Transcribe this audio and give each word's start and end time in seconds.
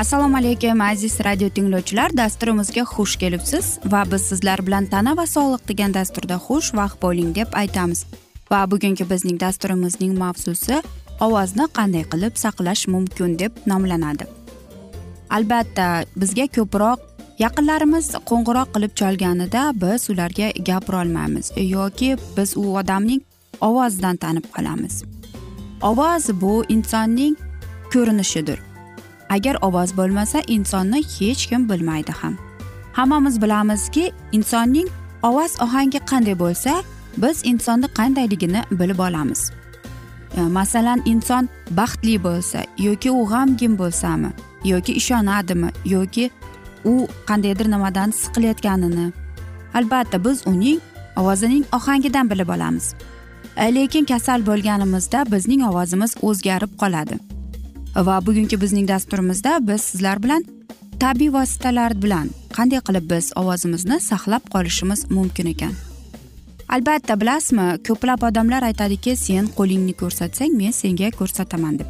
assalomu 0.00 0.36
alaykum 0.36 0.80
aziz 0.80 1.20
radio 1.24 1.48
tinglovchilar. 1.48 2.16
Dasturimizga 2.16 2.82
xush 2.92 3.16
kelibsiz 3.20 3.66
va 3.92 4.04
biz 4.12 4.22
sizlar 4.22 4.66
bilan 4.66 4.86
tana 4.86 5.12
va 5.16 5.26
sog'liq 5.26 5.66
degan 5.68 5.94
dasturda 5.94 6.36
xush 6.46 6.70
vaqt 6.78 7.02
bo'ling 7.02 7.34
deb 7.38 7.48
aytamiz. 7.62 8.06
Va 8.52 8.60
bugungi 8.70 9.04
bizning 9.10 9.40
dasturimizning 9.40 10.14
mavzusi 10.22 10.78
ovozni 11.26 11.66
qanday 11.78 12.04
qilib 12.12 12.40
saqlash 12.44 12.86
mumkin 12.94 13.38
deb 13.42 13.52
nomlanadi. 13.72 14.24
Albatta 15.36 15.88
bizga 16.16 16.46
ko'proq 16.56 16.98
yaqinlarimiz 17.44 18.06
qo'ng'iroq 18.30 18.72
qilib 18.74 18.96
cholganida 19.00 19.66
biz 19.82 20.08
ularga 20.12 20.48
gapirolmaymiz 20.70 21.52
yoki 21.76 22.16
biz 22.36 22.56
u 22.56 22.64
odamning 22.80 23.20
ovozidan 23.68 24.16
tanib 24.16 24.48
qolamiz. 24.56 25.04
Ovoz 25.82 26.24
bu 26.40 26.64
insonning 26.68 27.36
ko'rinishidir. 27.92 28.69
Agar 29.30 29.56
ovoz 29.62 29.96
bo'lmasa 29.96 30.42
insonni 30.46 31.02
hech 31.02 31.46
kim 31.50 31.68
bilmaydi 31.70 32.12
ham. 32.12 32.34
Hammamiz 32.92 33.42
bilamizki 33.42 34.12
insonning 34.32 34.88
ovoz 35.22 35.52
ohangi 35.64 35.98
qanday 36.10 36.38
bo'lsa 36.38 36.82
biz 37.16 37.40
insonni 37.44 37.88
qandayligini 37.98 38.62
bilib 38.70 38.98
olamiz. 38.98 39.50
E, 40.36 40.40
masalan 40.40 41.02
inson 41.04 41.48
baxtli 41.70 42.22
bo'lsa 42.22 42.64
yoki 42.78 43.10
u 43.10 43.26
g'amgin 43.32 43.78
bo'lsami 43.78 44.30
yoki 44.64 44.92
ishonadimi 44.92 45.70
yoki 45.84 46.30
u 46.84 47.08
qandaydir 47.26 47.70
nimadan 47.70 48.10
siqilayotganini 48.10 49.12
albatta 49.74 50.24
biz 50.24 50.46
uning 50.46 50.80
ovozining 51.16 51.64
ohangidan 51.72 52.30
bilib 52.30 52.48
olamiz. 52.48 52.94
E, 53.56 53.74
lekin 53.74 54.04
kasal 54.04 54.46
bo'lganimizda 54.46 55.24
bizning 55.32 55.62
ovozimiz 55.70 56.16
o'zgarib 56.22 56.72
qoladi. 56.78 57.29
Va 57.96 58.26
bugungi 58.26 58.60
bizning 58.60 58.88
dasturimizda 58.88 59.58
biz 59.60 59.80
sizlar 59.80 60.22
bilan 60.22 60.44
tabiiy 61.00 61.32
vositalar 61.32 62.02
bilan 62.02 62.30
qanday 62.56 62.80
qilib 62.86 63.10
biz 63.10 63.32
ovozimizni 63.36 64.00
saqlab 64.00 64.44
qolishimiz 64.54 65.10
mumkin 65.10 65.46
ekan. 65.46 65.74
Albatta 66.68 67.20
bilasizmi 67.20 67.66
ko'plab 67.86 68.22
odamlar 68.28 68.62
aytadiki 68.62 69.16
sen 69.16 69.48
qo'lingni 69.58 69.94
ko'rsatsang 70.02 70.52
men 70.60 70.70
senga 70.70 71.10
ko'rsataman 71.10 71.78
deb 71.78 71.88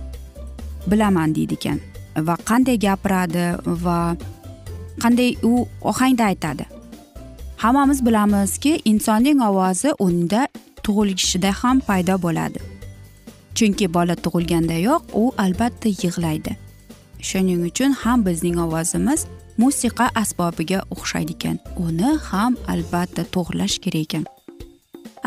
bilaman 0.90 1.34
deydi 1.34 1.54
ekan. 1.60 1.78
Va 2.26 2.36
qanday 2.50 2.76
gapiradi 2.86 3.46
va 3.84 4.16
qanday 5.02 5.36
u 5.42 5.66
ohangda 5.90 6.24
aytadi. 6.24 6.64
Hammamiz 7.56 8.06
bilamizki 8.06 8.80
insonning 8.84 9.42
ovozi 9.48 9.92
unda 9.98 10.48
tug'ilishida 10.84 11.50
ham 11.62 11.80
paydo 11.88 12.16
bo'ladi. 12.22 12.79
Chunki 13.54 13.86
bola 13.94 14.14
tug'ilgandayoq 14.24 15.02
u 15.22 15.24
albatta 15.44 15.88
yig'laydi. 15.88 16.56
Shuning 17.28 17.62
uchun 17.70 17.92
ham 18.02 18.26
bizning 18.26 18.58
ovozimiz 18.64 19.26
musiqa 19.62 20.06
asbobiga 20.22 20.80
o'xshaydi 20.94 21.36
ekan. 21.36 21.56
Uni 21.84 22.10
ham 22.30 22.56
albatta 22.72 23.22
to'g'irlash 23.34 23.76
kerak 23.84 24.06
ekan. 24.06 24.24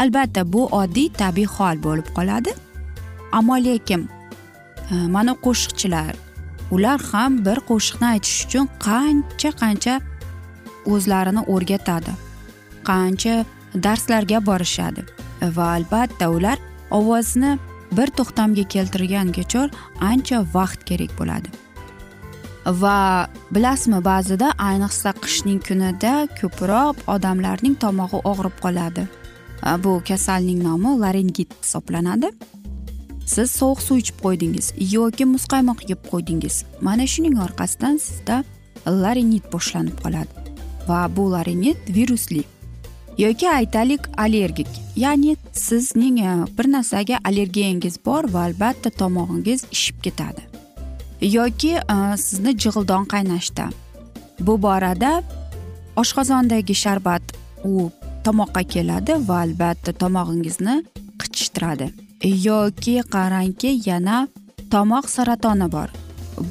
Albatta 0.02 0.42
bu 0.54 0.62
oddiy 0.82 1.10
tabiiy 1.22 1.50
hol 1.56 1.78
bo'lib 1.86 2.08
qoladi. 2.18 2.52
Ammo 3.38 3.58
lekin 3.68 4.02
e, 4.92 4.96
mana 5.16 5.34
qo'shiqchilar 5.46 6.14
ular 6.76 7.00
ham 7.12 7.32
bir 7.46 7.60
qo'shiqni 7.70 8.08
aytish 8.14 8.38
uchun 8.46 8.66
qancha 8.86 9.52
qancha 9.62 9.96
o'zlarini 10.94 11.42
o'rgatadi 11.54 12.14
qancha 12.90 13.36
darslarga 13.86 14.40
borishadi. 14.50 15.02
Va 15.56 15.68
albatta 15.78 16.26
ular 16.38 16.58
ovozni 16.98 17.52
bir 17.98 18.10
to'xtamga 18.18 18.64
keltirgangacha 18.74 19.62
ancha 20.12 20.38
vaqt 20.56 20.80
kerak 20.90 21.12
bo'ladi. 21.20 21.50
Va 22.82 23.28
bilasizmi 23.56 24.00
ba'zida 24.06 24.48
ayniqsa 24.70 25.12
qishning 25.24 25.60
kunida 25.68 26.14
ko'proq 26.40 26.96
odamlarning 27.16 27.76
tomog'i 27.84 28.20
og'rib 28.32 28.56
qoladi. 28.66 29.04
Bu 29.84 30.02
kasalning 30.08 30.60
nomi 30.68 30.92
laringit 31.04 31.52
hisoblanadi. 31.64 32.30
Siz 33.34 33.52
sovuq 33.60 33.80
suv 33.88 33.98
ichib 34.04 34.18
qo'ydingiz 34.26 34.66
yoki 34.96 35.26
muzqaymoq 35.34 35.80
yeb 35.92 36.02
qo'ydingiz. 36.12 36.56
Mana 36.88 37.06
shuning 37.14 37.36
orqasidan 37.46 37.96
sizda 38.08 38.44
laringit 39.04 39.46
boshlanib 39.54 39.98
qoladi. 40.04 40.32
Va 40.88 41.02
bu 41.16 41.32
laringit 41.36 41.78
virusli. 41.98 42.44
Yoki 43.18 43.50
aytaylik 43.50 44.02
allergik. 44.18 44.68
Ya'ni 44.96 45.38
sizning 45.54 46.20
bir 46.58 46.72
narsaga 46.72 47.20
allergiyangiz 47.26 47.98
bor 48.06 48.24
va 48.34 48.46
albatta 48.50 48.90
tomog'ingiz 48.90 49.66
ishib 49.72 50.02
ketadi. 50.02 50.42
Yoki 51.22 51.74
e, 51.76 52.18
sizni 52.18 52.52
jig'ildon 52.58 53.06
qaynashda. 53.06 53.70
Bu 54.40 54.62
borada 54.62 55.24
oshqozondagi 55.96 56.76
sharbat 56.76 57.24
u 57.64 57.92
tomoqqa 58.26 58.64
keladi 58.64 59.14
va 59.28 59.42
albatta 59.46 59.92
tomog'ingizni 59.94 60.84
qichishtiradi 61.20 61.92
yoki 62.24 63.02
qarangki 63.16 63.82
yana 63.86 64.28
tomoq 64.72 65.10
saratoni 65.10 65.72
bor. 65.72 65.90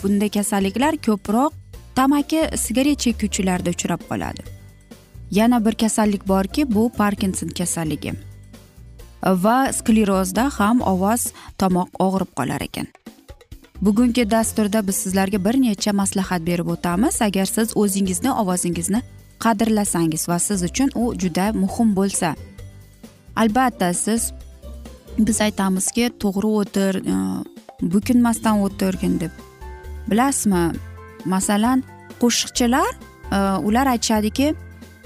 Bunday 0.02 0.28
kasalliklar 0.28 0.96
ko'proq 1.06 1.52
tamaki 1.94 2.40
sigaret 2.56 2.98
chekuvchilarda 2.98 3.70
uchrab 3.70 4.02
qoladi. 4.08 4.61
Yana 5.32 5.64
bir 5.64 5.72
kasallik 5.72 6.28
borki 6.28 6.74
bu 6.74 6.90
parkinson 6.96 7.48
kasalligi. 7.48 8.12
Va 9.26 9.72
sklerozda 9.72 10.50
ham 10.58 10.80
ovoz 10.80 11.32
tomoq 11.58 11.88
og'rib 11.98 12.30
qolar 12.36 12.60
ekan. 12.60 12.86
Bugungi 13.82 14.30
dasturda 14.30 14.86
biz 14.86 14.96
sizlarga 14.96 15.44
bir 15.44 15.56
necha 15.62 15.92
maslahat 15.92 16.46
berib 16.46 16.66
o'tamiz. 16.66 17.22
Agar 17.22 17.46
siz 17.46 17.76
o'zingizni 17.76 18.32
ovozingizni 18.32 19.02
qadrlasangiz 19.38 20.28
va 20.28 20.38
siz 20.38 20.62
uchun 20.62 20.90
u 20.94 21.14
juda 21.14 21.52
muhim 21.52 21.96
bo'lsa. 21.96 22.34
Albatta 23.36 23.94
siz 23.94 24.32
biz 25.18 25.40
aytamizki 25.40 26.10
to'g'ri 26.22 26.50
o'tir 26.60 26.94
e, 27.14 27.16
bukinmasdan 27.94 28.60
o'tirgin 28.66 29.20
deb 29.20 29.32
bilasizmi? 30.10 30.64
Masalan 31.24 31.82
qo'shiqchilar 32.20 32.90
e, 33.36 33.38
ular 33.68 33.86
aytishadiki 33.86 34.54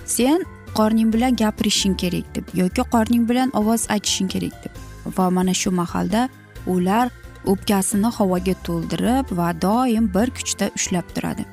sen 0.07 0.41
qorning 0.79 1.13
bilan 1.15 1.37
gapirishing 1.37 1.97
kerak 2.03 2.27
deb 2.35 2.47
yoki 2.55 2.83
qorning 2.95 3.29
bilan 3.29 3.51
ovoz 3.61 3.87
aytishing 3.95 4.29
kerak 4.35 4.57
deb. 4.65 4.73
Va 5.17 5.31
mana 5.31 5.55
shu 5.55 5.71
mahalda 5.71 6.29
ular 6.67 7.07
o'pkasini 7.53 8.11
havoga 8.17 8.55
to'ldirib 8.67 9.27
va 9.39 9.49
doim 9.67 10.07
bir 10.15 10.29
kuchda 10.37 10.71
ushlab 10.79 11.07
turadi. 11.15 11.45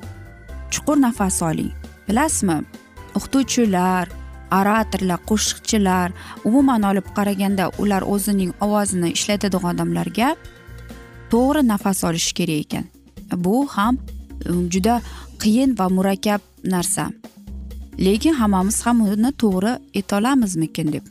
Chuqur 0.72 0.96
nafas 1.06 1.38
oling. 1.50 1.72
Bilasizmi? 2.08 2.58
O'qituvchilar 3.16 4.06
oratorlar 4.58 5.20
qo'shiqchilar 5.30 6.08
umuman 6.48 6.82
olib 6.90 7.06
qaraganda 7.16 7.64
ular 7.82 8.02
o'zining 8.14 8.52
ovozini 8.64 9.10
ishlatadigan 9.16 9.70
odamlarga 9.74 10.28
to'g'ri 11.32 11.62
nafas 11.72 12.04
olish 12.08 12.30
kerak 12.38 12.60
ekan. 12.64 12.84
Bu 13.44 13.56
ham 13.76 13.94
juda 14.72 14.94
qiyin 15.42 15.70
va 15.78 15.86
murakkab 15.96 16.40
narsa. 16.74 17.04
Lekin 17.98 18.34
hammamiz 18.34 18.86
ham 18.86 19.00
uni 19.00 19.32
to'g'ri 19.42 19.78
etolamizmikin 19.94 20.92
deb. 20.92 21.04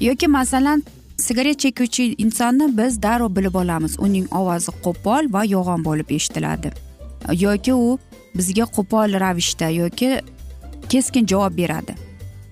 Yoki 0.00 0.26
masalan 0.28 0.82
sigaret 1.16 1.58
chekuvchi 1.58 2.14
insonni 2.18 2.78
biz 2.78 3.02
darrov 3.02 3.36
bilib 3.36 3.54
olamiz 3.54 3.96
uning 3.98 4.26
ovozi 4.34 4.72
qo'pol 4.84 5.32
va 5.32 5.44
yo'g'on 5.44 5.84
bo'lib 5.84 6.10
eshitiladi. 6.10 6.72
Yoki 7.44 7.74
u 7.74 7.98
bizga 8.36 8.64
qo'pol 8.76 9.20
ravishda 9.20 9.68
yoki 9.68 10.20
keskin 10.88 11.26
javob 11.26 11.56
beradi. 11.56 11.94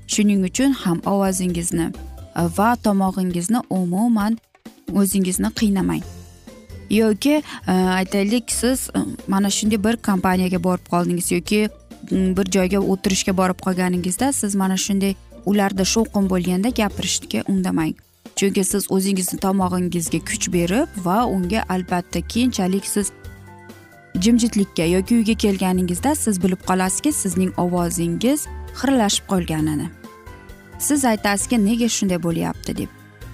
Shuning 0.06 0.44
uchun 0.44 0.72
ham 0.72 0.98
ovozingizni 1.06 1.92
va 2.56 2.76
tomog'ingizni 2.84 3.60
umuman 3.70 4.38
o'zingizni 4.94 5.50
qiynamang. 5.60 6.02
Yoki 6.90 7.42
e, 7.68 7.72
aytaylik 7.72 8.50
siz 8.50 8.90
e, 8.96 8.98
mana 9.28 9.50
shunday 9.50 9.84
bir 9.84 9.96
kompaniyaga 9.96 10.62
borib 10.64 10.86
qoldingiz 10.92 11.32
yoki 11.32 11.68
Mm, 12.10 12.36
bir 12.36 12.44
joyga 12.44 12.78
o'tirishga 12.78 13.36
borib 13.36 13.60
qolganingizda 13.66 14.32
siz 14.32 14.54
mana 14.54 14.76
shunday 14.76 15.14
ularda 15.46 15.84
shovqin 15.84 16.30
bo'lganda 16.30 16.68
gapirishga 16.68 17.42
undamang. 17.48 17.94
Chunki 18.36 18.64
siz 18.64 18.86
o'zingizni 18.90 19.38
tomog'ingizga 19.40 20.20
kuch 20.30 20.52
berib 20.52 20.88
va 21.04 21.26
unga 21.26 21.64
albatta 21.68 22.20
keyinchalik 22.20 22.86
siz 22.86 23.12
jimjitlikka 24.20 24.84
yoki 24.84 25.14
uyga 25.14 25.34
kelganingizda 25.34 26.14
siz 26.14 26.42
bilib 26.42 26.62
qolasizki 26.68 27.12
sizning 27.12 27.52
ovozingiz 27.58 28.46
xiralashib 28.80 29.24
qolganini. 29.32 29.88
Siz 30.78 31.04
aytasizki 31.04 31.64
nega 31.64 31.88
shunday 31.88 32.22
bo'lyapti 32.22 32.76
deb. 32.76 32.88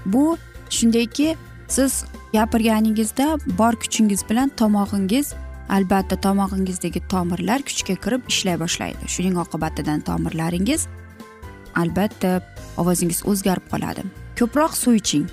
Bu 0.07 0.37
shundayki 0.71 1.37
siz 1.69 2.05
gapirganingizda 2.33 3.39
bor 3.59 3.75
kuchingiz 3.83 4.29
bilan 4.31 4.49
tomog'ingiz 4.49 5.35
albatta 5.69 6.17
tomog'ingizdagi 6.17 7.03
tomirlar 7.11 7.63
kuchga 7.67 7.97
kirib 8.05 8.29
ishlay 8.33 8.59
boshlaydi. 8.61 9.09
Shuning 9.09 9.39
oqibatidan 9.45 10.01
tomirlaringiz 10.09 10.87
albatta 11.77 12.41
ovozingiz 12.81 13.23
o'zgarib 13.31 13.67
qoladi. 13.73 14.07
Ko'proq 14.39 14.77
suv 14.77 14.99
iching. 15.01 15.27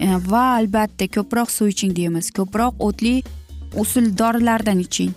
E, 0.00 0.06
va 0.30 0.44
albatta 0.58 1.08
ko'proq 1.16 1.50
suv 1.50 1.72
iching 1.74 1.96
deymiz. 1.96 2.30
Ko'proq 2.38 2.82
o'tli 2.88 3.14
usul 3.82 4.12
dorilardan 4.18 4.80
iching. 4.86 5.12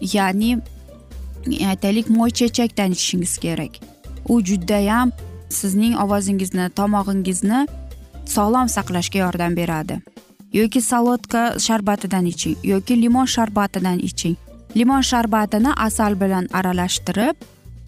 Ya'ni 0.00 0.58
e, 0.58 1.66
aytaylik 1.72 2.10
moychechakdan 2.10 2.96
ichishingiz 2.96 3.38
kerak. 3.44 3.80
U 4.28 4.40
judayam 4.44 5.12
sizning 5.48 5.96
ovozingizni 6.04 6.70
tomog'ingizni 6.78 7.66
sog'lom 8.28 8.68
saqlashga 8.68 9.24
yordam 9.24 9.56
beradi. 9.56 10.00
Yoki 10.52 10.80
salotka 10.80 11.58
sharbatidan 11.58 12.26
iching 12.26 12.56
yoki 12.64 13.00
limon 13.02 13.26
sharbatidan 13.26 13.98
iching. 13.98 14.36
Limon 14.76 15.02
sharbatini 15.02 15.72
asal 15.76 16.20
bilan 16.20 16.48
aralashtirib 16.52 17.36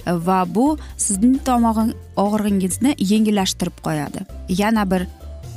e, 0.07 0.12
va 0.27 0.45
bu 0.55 0.79
sizning 0.97 1.39
tomog'ing 1.45 1.93
og'rig'ingizni 2.17 2.95
yengillashtirib 2.99 3.77
qo'yadi. 3.87 4.21
Yana 4.49 4.85
bir 4.91 5.07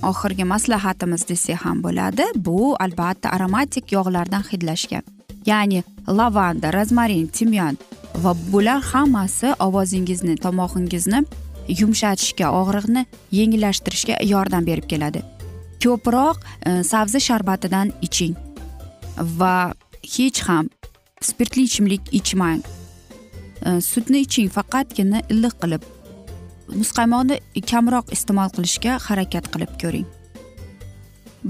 oxirgi 0.04 0.44
maslahatimiz 0.44 1.28
desak 1.30 1.66
ham 1.66 1.84
bo'ladi 1.84 2.26
bu 2.36 2.76
albatta 2.86 3.30
aromatik 3.36 3.92
yog'lardan 3.92 4.44
hidlashgan. 4.52 5.04
Ya'ni 5.46 5.84
lavanda 6.08 6.74
rozmarin 6.74 7.28
timyon 7.28 7.78
va 8.24 8.36
bular 8.52 8.82
hammasi 8.92 9.54
ovozingizni 9.60 10.36
tomog'ingizni 10.46 11.24
yumshatishga 11.80 12.52
og'riqni 12.60 13.06
yengillashtirishga 13.32 14.16
yordam 14.34 14.66
berib 14.66 14.88
keladi. 14.92 15.33
Ko'proq 15.84 16.38
e, 16.68 16.84
sabzi 16.92 17.20
sharbatidan 17.28 17.92
iching 18.08 18.36
va 19.40 19.74
hech 20.16 20.42
ham 20.48 20.70
spirtli 21.22 21.64
ichimlik 21.70 22.14
ichmang. 22.20 22.62
E, 23.66 23.82
sutni 23.82 24.24
iching 24.26 24.50
faqatgina 24.58 25.22
iliq 25.34 25.56
qilib 25.62 25.84
muzqaymoqni 26.80 27.64
kamroq 27.72 28.12
iste'mol 28.16 28.50
qilishga 28.56 28.98
harakat 29.08 29.52
qilib 29.54 29.74
ko'ring. 29.82 30.08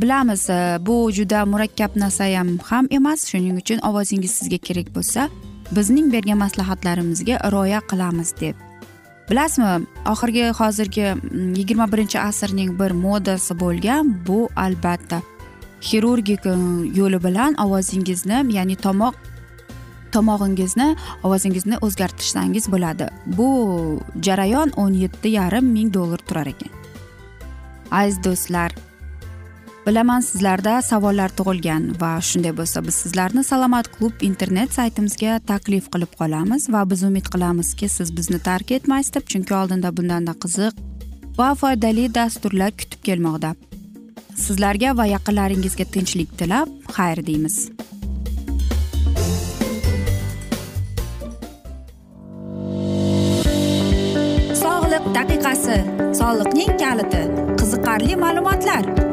Bilamiz 0.01 0.49
e, 0.49 0.59
bu 0.87 0.97
juda 1.17 1.45
murakkab 1.45 1.97
narsa 2.03 2.25
ham 2.69 2.87
emas. 2.97 3.29
Shuning 3.29 3.57
uchun 3.61 3.79
ovozingiz 3.89 4.31
sizga 4.39 4.57
kerak 4.67 4.89
bo'lsa 4.95 5.29
bizning 5.71 6.11
bergan 6.13 6.37
maslahatlarimizga 6.37 7.35
rioya 7.53 7.79
qilamiz 7.89 8.33
deb 8.41 8.55
bilasizmi 9.29 9.87
oxirgi 10.11 10.45
hozirgi 10.59 11.05
mm, 11.13 11.53
yigirma 11.59 11.87
birinchi 11.91 12.19
asrning 12.19 12.79
bir 12.79 12.91
modasi 12.91 13.59
bo'lgan 13.59 14.13
bu 14.27 14.49
albatta. 14.55 15.21
Xirurgik 15.81 16.45
mm, 16.45 16.95
yo'li 16.95 17.19
bilan 17.23 17.59
ovozingizni 17.65 18.43
ya'ni 18.57 18.75
tomoq 18.75 19.15
tomog'ingizni 20.13 20.95
ovozingizni 21.23 21.77
o'zgartirsangiz 21.85 22.69
bo'ladi. 22.73 23.09
Bu 23.25 23.49
jarayon 24.25 24.75
o'n 24.77 24.93
yetti 25.03 25.35
yarim 25.39 25.65
ming 25.75 25.93
dollar 25.93 26.21
turar 26.27 26.47
ekan. 26.53 26.71
Aziz 27.91 28.23
do'stlar 28.25 28.75
bilaman 29.85 30.21
sizlarda 30.21 30.81
savollar 30.81 31.31
tug'ilgan 31.37 31.89
va 32.01 32.11
shunday 32.29 32.53
bo'lsa 32.59 32.83
biz 32.87 32.95
sizlarni 33.03 33.43
salomat 33.43 33.87
klub 33.95 34.21
internet 34.29 34.73
saytimizga 34.77 35.39
taklif 35.51 35.89
qilib 35.93 36.13
qolamiz 36.21 36.69
va 36.75 36.83
biz 36.91 37.03
umid 37.09 37.27
qilamizki 37.33 37.89
siz 37.97 38.17
bizni 38.17 38.39
tark 38.49 38.71
etmaysiz 38.77 39.13
deb 39.15 39.27
chunki 39.33 39.53
oldinda 39.61 39.91
bundanda 39.97 40.33
qiziq 40.43 40.73
va 41.39 41.49
foydali 41.61 42.05
dasturlar 42.15 42.71
kutib 42.79 43.01
kelmoqda. 43.07 43.55
Sizlarga 44.45 44.97
va 44.99 45.05
yaqinlaringizga 45.15 45.85
tinchlik 45.95 46.37
tilab 46.39 46.69
xayr 46.95 47.25
deymiz. 47.29 47.57
Sog'liq 54.63 55.05
daqiqasi. 55.17 55.77
Soliqning 56.21 56.77
kaliti. 56.83 57.23
Qiziqarli 57.59 58.15
ma'lumotlar. 58.25 59.12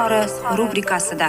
izhori 0.00 0.56
rubrikasida. 0.58 1.28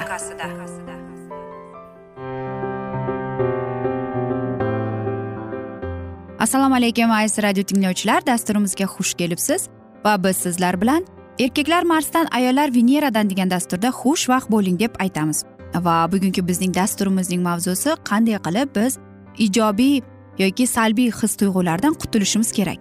Assalomu 6.40 6.76
alaykum 6.76 7.12
aziz 7.12 7.44
radio 7.44 7.64
tinglovchilar. 7.64 8.26
Dasturimizga 8.26 8.86
xush 8.86 9.14
kelibsiz 9.14 9.68
va 10.06 10.24
biz 10.24 10.38
sizlar 10.38 10.82
bilan 10.82 11.06
erkaklar 11.40 11.84
marsdan 11.84 12.28
ayollar 12.32 12.76
veneradan 12.76 13.30
degan 13.30 13.50
dasturda 13.50 13.88
xushvaqt 13.88 14.52
bo'ling 14.52 14.80
deb 14.80 14.96
aytamiz. 15.00 15.44
Va 15.76 16.12
bugungi 16.12 16.48
bizning 16.48 16.76
dasturimizning 16.76 17.44
mavzusi 17.44 17.90
qanday 18.10 18.40
qilib 18.48 18.76
biz 18.76 18.98
ijobiy 19.38 20.02
yoki 20.40 20.68
salbiy 20.68 21.12
his 21.12 21.36
tuyg'ulardan 21.36 21.94
qutulishimiz 21.94 22.52
kerak? 22.52 22.80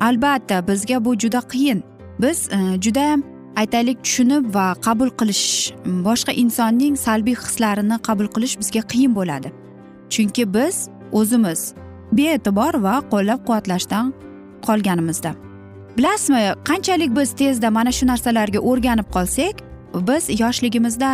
Albatta 0.00 0.68
bizga 0.68 1.04
bu 1.04 1.18
juda 1.18 1.40
qiyin. 1.40 1.82
Biz 2.18 2.48
e, 2.48 2.82
judayam 2.82 3.33
aytaylik 3.56 4.02
tushunib 4.04 4.54
va 4.54 4.66
qabul 4.86 5.10
qilish 5.20 5.72
boshqa 6.06 6.32
insonning 6.42 6.96
salbiy 7.06 7.36
hislarini 7.44 7.98
qabul 8.08 8.28
qilish 8.34 8.58
bizga 8.60 8.82
qiyin 8.92 9.14
bo'ladi. 9.18 9.52
Chunki 10.14 10.44
biz 10.54 10.88
o'zimiz 11.12 11.60
bee'tibor 12.18 12.74
va 12.86 12.94
qo'llab 13.12 13.40
quvvatlashdan 13.46 14.12
qolganimizda. 14.66 15.34
Bilasizmi 15.96 16.42
qanchalik 16.68 17.16
biz 17.18 17.34
tezda 17.40 17.70
mana 17.70 17.92
shu 17.98 18.06
narsalarga 18.12 18.60
o'rganib 18.70 19.08
qolsak 19.16 19.54
biz 20.08 20.24
yoshligimizda 20.40 21.10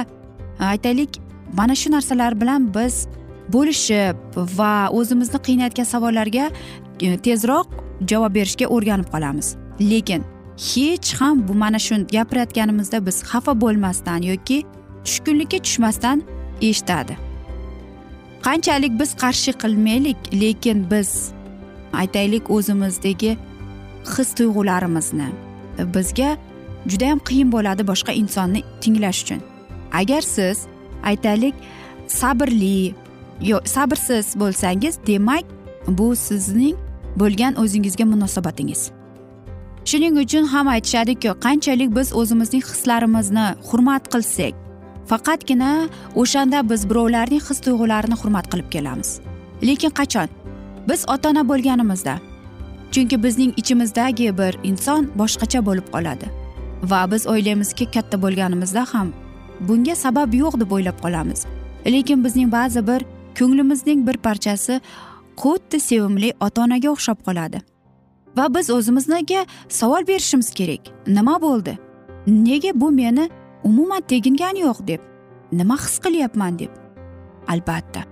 aytaylik 0.73 1.20
mana 1.59 1.75
shu 1.75 1.92
narsalar 1.97 2.40
bilan 2.40 2.75
biz 2.75 3.06
bo'lishib 3.54 4.16
va 4.59 4.75
o'zimizni 4.99 5.38
qiynayotgan 5.47 5.87
savollarga 5.92 6.50
e, 7.00 7.16
tezroq 7.26 7.66
javob 8.11 8.35
berishga 8.35 8.66
o'rganib 8.76 9.09
qolamiz. 9.14 9.56
Lekin 9.80 10.23
hech 10.69 11.14
ham 11.21 11.49
bu 11.49 11.55
mana 11.55 11.79
shu 11.79 11.95
gapirayotganimizda 12.12 13.07
biz 13.07 13.17
xafa 13.31 13.61
bo'lmasdan 13.61 14.21
yoki 14.31 14.59
tushkunlikka 15.05 15.59
tushmasdan 15.59 16.23
eshitadi. 16.61 17.14
Qanchalik 18.47 19.00
biz 19.00 19.11
qarshi 19.23 19.52
qilmaylik 19.62 20.21
lekin 20.43 20.79
biz 20.90 21.11
aytaylik 21.93 22.50
o'zimizdagi 22.50 23.37
his 24.12 24.29
tuyg'ularimizni. 24.38 25.29
Bizga 25.95 26.37
judayam 26.90 27.21
qiyin 27.29 27.52
bo'ladi 27.52 27.83
boshqa 27.93 28.12
insonni 28.12 28.61
tinglash 28.81 29.23
uchun. 29.23 29.40
Agar 29.93 30.23
siz 30.35 30.59
aytaylik 31.05 31.55
sabrli 32.07 32.95
yo 33.40 33.61
sabrsiz 33.64 34.26
bo'lsangiz 34.40 34.95
demak 35.07 35.45
bu 35.88 36.17
sizning 36.17 36.76
bo'lgan 37.17 37.52
o'zingizga 37.62 38.05
munosabatingiz. 38.05 39.00
Shuning 39.90 40.16
uchun 40.23 40.44
ham 40.52 40.68
aytishadiku 40.68 41.30
qanchalik 41.44 41.90
biz 41.99 42.09
o'zimizning 42.20 42.64
hislarimizni 42.70 43.47
hurmat 43.68 44.04
qilsak 44.12 44.52
faqatgina 45.11 45.70
o'shanda 46.23 46.59
biz 46.70 46.82
birovlarning 46.90 47.42
his 47.49 47.59
tuyg'ularini 47.64 48.16
hurmat 48.20 48.47
qilib 48.52 48.68
kelamiz. 48.75 49.11
Lekin 49.68 49.92
qachon? 50.00 50.28
Biz 50.88 51.00
ota 51.14 51.30
ona 51.32 51.42
bo'lganimizda 51.50 52.14
chunki 52.92 53.16
bizning 53.25 53.52
ichimizdagi 53.61 54.28
bir 54.40 54.52
inson 54.70 55.02
boshqacha 55.20 55.61
bo'lib 55.68 55.87
qoladi. 55.94 56.26
Va 56.90 57.00
biz 57.12 57.26
o'ylaymizki 57.32 57.85
katta 57.94 58.23
bo'lganimizda 58.25 58.82
ham 58.92 59.09
bunga 59.68 59.94
sabab 60.04 60.30
yo'q 60.42 60.61
deb 60.62 60.70
o'ylab 60.76 60.99
qolamiz. 61.04 61.40
Lekin 61.94 62.25
bizning 62.25 62.52
ba'zi 62.52 62.87
bir 62.90 63.00
ko'nglimizning 63.38 64.06
bir 64.09 64.16
parchasi 64.26 64.80
xuddi 65.42 65.78
sevimli 65.88 66.30
ota 66.47 66.59
onaga 66.66 66.88
o'xshab 66.94 67.18
qoladi. 67.28 67.59
Va 68.37 68.54
biz 68.54 68.70
o'zimizga 68.70 69.46
savol 69.68 70.06
berishimiz 70.06 70.50
kerak. 70.50 70.80
Nima 71.06 71.42
bo'ldi? 71.42 71.78
Nega 72.26 72.72
bu 72.75 72.90
meni 72.90 73.30
umuman 73.64 74.00
tegingani 74.00 74.60
yo'q 74.60 74.87
deb 74.87 75.00
nima 75.52 75.76
his 75.76 75.99
qilyapman 75.99 76.58
deb? 76.58 76.70
Albatta. 77.49 78.02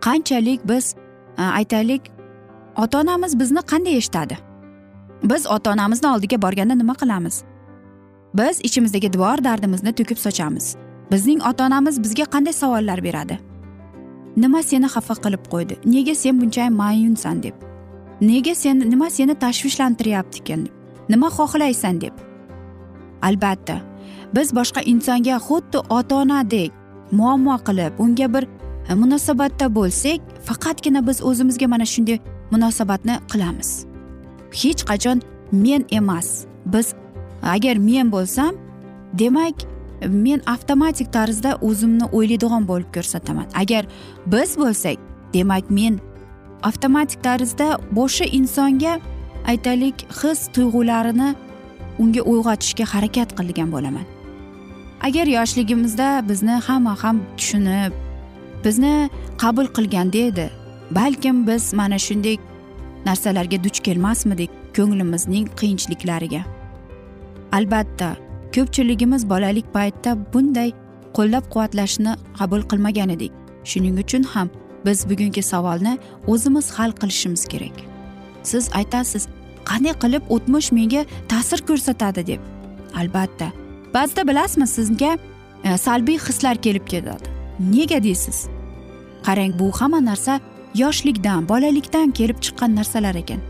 Qanchalik 0.00 0.60
biz 0.68 0.94
aytaylik 1.38 2.10
ota 2.76 3.00
onamiz 3.00 3.40
bizni 3.40 3.60
qanday 3.60 3.96
eshitadi? 3.96 4.36
Biz 5.22 5.46
ota 5.46 5.72
onamizni 5.72 6.08
oldiga 6.08 6.42
borganda 6.42 6.74
nima 6.74 6.94
qilamiz? 6.94 7.44
Biz 8.34 8.60
ichimizdagi 8.62 9.18
bor 9.18 9.44
dardimizni 9.44 9.92
to'kib 9.92 10.18
sochamiz. 10.18 10.76
Bizning 11.12 11.40
ota 11.48 11.66
onamiz 11.66 12.02
bizga 12.02 12.24
qanday 12.24 12.52
savollar 12.52 13.04
beradi? 13.04 13.38
Nima 14.36 14.62
seni 14.62 14.86
xafa 14.86 15.14
qilib 15.24 15.44
qo'ydi? 15.52 15.74
Nega 15.84 16.14
sen 16.14 16.40
bunchayam 16.40 16.74
mayunsan 16.74 17.42
deb? 17.42 17.69
Nega 18.20 18.54
sen 18.54 18.78
nima 18.90 19.10
seni 19.10 19.34
tashvishlantiryapti 19.34 20.42
ekan 20.42 20.68
nima 21.08 21.28
xohlaysan 21.36 22.00
deb? 22.00 22.14
Albatta. 23.22 23.80
Biz 24.34 24.52
boshqa 24.54 24.80
insonga 24.92 25.36
xuddi 25.46 25.78
ota 25.96 26.14
onadek 26.22 26.70
muammo 27.12 27.56
qilib 27.66 27.92
unga 27.98 28.26
bir 28.34 28.44
e, 28.88 28.94
munosabatda 28.94 29.66
bo'lsak 29.78 30.20
faqatgina 30.48 31.06
biz 31.08 31.22
o'zimizga 31.28 31.66
mana 31.66 31.86
shunday 31.92 32.18
munosabatni 32.52 33.14
qilamiz. 33.32 33.70
Hech 34.60 34.82
qachon 34.90 35.22
men 35.52 35.84
emas. 35.90 36.28
Biz 36.66 36.94
agar 37.42 37.76
men 37.76 38.12
bo'lsam 38.12 38.52
demak 39.12 39.56
men 40.08 40.40
avtomatik 40.46 41.12
tarzda 41.12 41.58
o'zimni 41.68 42.06
o'ylaydigan 42.12 42.68
bo'lib 42.70 42.90
ko'rsataman. 42.94 43.46
Agar 43.62 43.86
biz 44.26 44.56
bo'lsak 44.58 44.96
demak 45.34 45.70
men 45.70 46.00
avtomatik 46.62 47.22
tarzda 47.22 47.78
boshqa 47.98 48.26
insonga 48.38 49.00
aytaylik 49.50 49.96
his 50.20 50.40
tuyg'ularini 50.54 51.34
unga 52.02 52.22
uyg'otishga 52.32 52.84
harakat 52.92 53.30
qilgan 53.38 53.68
bo'laman. 53.74 54.06
Agar 55.06 55.26
yoshligimizda 55.26 56.08
bizni 56.28 56.56
hamma 56.66 56.94
ham 57.02 57.16
tushunib 57.38 57.92
bizni 58.64 59.10
qabul 59.42 59.66
qilganda 59.76 60.20
edi 60.30 60.46
balkim 60.98 61.46
biz 61.46 61.72
mana 61.80 61.98
shunday 62.06 62.36
narsalarga 63.06 63.58
duch 63.64 63.78
kelmasmidik 63.86 64.50
ko'nglimizning 64.76 65.46
qiyinchiliklariga. 65.60 66.42
Albatta 67.52 68.08
ko'pchiligimiz 68.54 69.22
bolalik 69.32 69.66
paytda 69.76 70.10
bunday 70.32 70.70
qo'llab 71.16 71.44
quvvatlashni 71.52 72.12
qabul 72.38 72.62
qilmagan 72.70 73.10
edik. 73.16 73.32
Shuning 73.70 73.96
uchun 74.02 74.22
ham 74.32 74.48
biz 74.84 75.10
bugungi 75.10 75.42
savolni 75.42 75.98
o'zimiz 76.26 76.70
hal 76.70 76.92
qilishimiz 76.92 77.44
kerak. 77.44 77.76
Siz 78.42 78.70
aytasiz 78.74 79.28
qanday 79.64 79.94
qilib 80.02 80.22
o'tmish 80.34 80.72
menga 80.72 81.04
ta'sir 81.28 81.60
ko'rsatadi 81.68 82.26
deb. 82.26 82.40
Albatta 83.00 83.48
ba'zida 83.94 84.28
bilasizmi 84.28 84.66
sizga 84.66 85.18
e, 85.64 85.78
salbiy 85.78 86.18
hislar 86.18 86.56
kelib 86.56 86.86
ketadi. 86.86 87.28
Nega 87.60 88.02
deysiz? 88.02 88.48
Qarang 89.26 89.52
bu 89.58 89.72
hamma 89.72 90.04
narsa 90.04 90.40
yoshlikdan 90.74 91.48
bolalikdan 91.48 92.10
kelib 92.10 92.38
chiqqan 92.44 92.76
narsalar 92.76 93.14
ekan. 93.14 93.40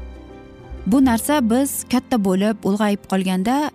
Bu 0.87 1.05
narsa 1.05 1.51
biz 1.51 1.85
katta 1.93 2.25
bo'lib 2.25 2.57
ulg'ayib 2.65 3.03
qolganda 3.13 3.71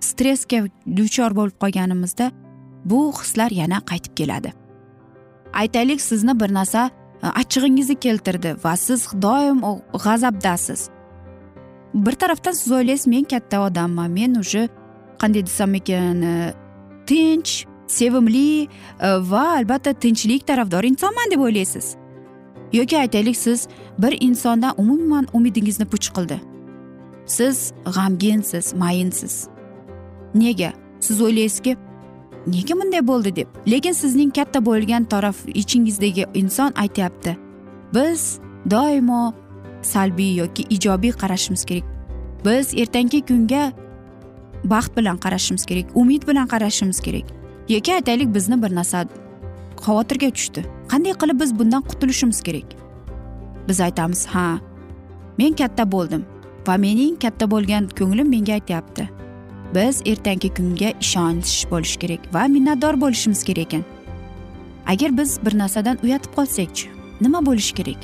stressga 0.00 0.58
duchor 0.96 1.36
bo'lib 1.38 1.56
qolganimizda 1.62 2.30
bu 2.84 3.00
hislar 3.18 3.50
yana 3.50 3.78
qaytib 3.90 4.14
keladi. 4.20 4.52
Aytaylik 5.52 6.00
sizni 6.00 6.40
bir 6.40 6.54
narsa 6.54 6.90
e, 7.22 7.26
achchig'ingizni 7.26 7.94
keltirdi 7.94 8.56
va 8.64 8.76
siz 8.76 9.08
doim 9.22 9.60
g'azabdasiz. 9.92 10.88
Bir 11.94 12.12
tarafdan 12.12 12.52
siz 12.52 12.72
o'ylaysiz 12.72 13.06
men 13.06 13.24
katta 13.24 13.60
odamman 13.66 14.10
men 14.10 14.34
уже 14.34 14.68
qanday 15.18 15.46
desam 15.46 15.74
ekan 15.74 16.22
e, 16.22 16.54
tinch 17.06 17.66
sevimli 17.86 18.62
e, 18.62 18.68
va 19.30 19.56
albatta 19.58 19.92
tinchlik 19.92 20.46
tarafdor 20.46 20.84
insonman 20.84 21.30
deb 21.30 21.40
o'ylaysiz. 21.40 21.96
Yoki 22.72 22.98
aytaylik 22.98 23.36
siz 23.36 23.68
bir 23.98 24.16
insondan 24.20 24.74
umuman 24.76 25.26
umidingizni 25.32 25.86
puch 25.86 26.08
qildi. 26.14 26.40
Siz 27.26 27.72
g'amginsiz 27.84 28.74
mayinsiz. 28.74 29.48
Nega? 30.34 30.72
Siz 31.00 31.20
o'ylaysizki 31.20 31.76
nega 32.46 32.74
bunday 32.80 33.02
bo'ldi 33.06 33.36
deb. 33.36 33.48
Lekin 33.68 33.92
sizning 33.92 34.30
katta 34.34 34.64
bo'lgan 34.64 35.04
taraf 35.04 35.36
ichingizdagi 35.46 36.26
inson 36.34 36.72
aytyapti. 36.82 37.36
Biz 37.94 38.38
doimo 38.70 39.34
salbiy 39.82 40.34
yoki 40.40 40.66
ijobiy 40.70 41.12
qarashimiz 41.12 41.64
kerak. 41.64 41.84
Biz 42.44 42.74
ertangi 42.74 43.20
kunga 43.26 43.72
baxt 44.64 44.96
bilan 44.96 45.16
qarashimiz 45.24 45.66
kerak 45.66 45.86
umid 45.94 46.28
bilan 46.28 46.46
qarashimiz 46.46 47.00
kerak. 47.00 47.26
Yoki 47.68 47.94
aytaylik 47.94 48.34
bizni 48.34 48.62
bir 48.62 48.74
narsa 48.74 49.06
xavotirga 49.76 50.30
tushdi. 50.30 50.64
Qanday 50.88 51.14
qilib 51.20 51.40
biz 51.40 51.58
bundan 51.58 51.82
qutulishimiz 51.82 52.42
kerak? 52.42 52.68
Biz 53.68 53.80
aytamiz 53.80 54.26
ha 54.26 54.58
men 55.38 55.52
katta 55.52 55.92
bo'ldim 55.92 56.24
va 56.66 56.76
mening 56.76 57.18
katta 57.20 57.50
bo'lgan 57.50 57.88
ko'nglim 57.98 58.28
menga 58.30 58.52
aytyapti. 58.52 59.15
Biz 59.76 60.02
ertangi 60.06 60.54
kunga 60.54 60.90
ishonch 61.00 61.70
bo'lishi 61.70 61.98
kerak 62.02 62.34
va 62.34 62.44
minnatdor 62.48 63.00
bo'lishimiz 63.00 63.44
kerak 63.44 63.66
ekan. 63.66 63.84
Agar 64.86 65.18
biz 65.18 65.40
bir 65.44 65.58
narsadan 65.58 65.98
uyatib 66.04 66.32
qolsakchi 66.36 66.86
nima 67.20 67.46
bo'lishi 67.46 67.74
kerak? 67.74 68.00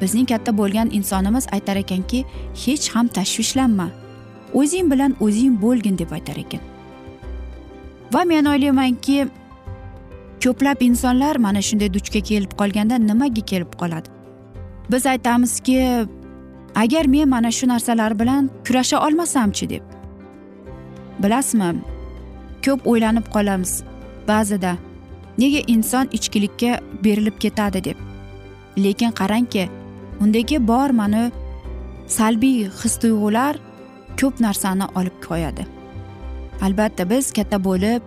Bizning 0.00 0.28
katta 0.28 0.58
bo'lgan 0.58 0.88
insonimiz 0.98 1.46
aytar 1.52 1.76
ekanki 1.76 2.24
hech 2.64 2.88
ham 2.94 3.06
tashvishlanma. 3.06 3.88
O'zing 4.54 4.92
bilan 4.92 5.16
o'zing 5.20 5.62
bo'lgin 5.62 5.98
deb 5.98 6.10
aytar 6.12 6.36
ekan. 6.36 6.62
Va 8.12 8.24
men 8.24 8.44
o'ylaymanki 8.44 9.28
ko'plab 10.44 10.82
insonlar 10.88 11.36
mana 11.36 11.62
shunday 11.68 11.94
duchga 11.94 12.20
kelib 12.30 12.52
qolganda 12.60 12.96
nimaga 13.10 13.42
kelib 13.52 13.72
qoladi? 13.80 14.08
Biz 14.92 15.06
aytamizki 15.06 15.78
agar 16.74 17.04
men 17.06 17.28
mana 17.28 17.50
shu 17.50 17.68
narsalar 17.68 18.18
bilan 18.20 18.50
kurasha 18.66 19.06
olmasamchi 19.06 19.70
deb 19.70 19.89
bilasizmi 21.22 21.70
ko'p 22.64 22.86
o'ylanib 22.90 23.26
qolamiz. 23.34 23.82
Ba'zida 24.28 24.76
nega 25.38 25.60
inson 25.74 26.08
ichkilikka 26.12 26.80
berilib 27.04 27.36
ketadi 27.44 27.84
deb. 27.84 27.98
Lekin 28.78 29.12
qarangki 29.20 29.68
undagi 30.20 30.66
bor 30.68 30.90
mana 30.90 31.30
salbiy 32.06 32.68
his 32.82 32.94
tuyg'ular 33.02 33.56
ko'p 34.20 34.40
narsani 34.40 34.86
olib 34.98 35.16
qo'yadi. 35.28 35.64
Albatta 36.62 37.10
biz 37.10 37.32
katta 37.32 37.64
bo'lib 37.64 38.02